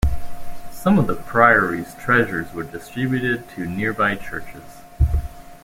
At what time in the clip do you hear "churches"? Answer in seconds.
4.15-4.81